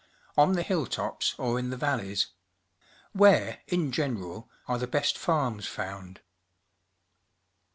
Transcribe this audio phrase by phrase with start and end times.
[0.35, 2.29] On the hilltops or in the valleys?
[3.15, 6.21] 'VMiere, in general, are the best farms found?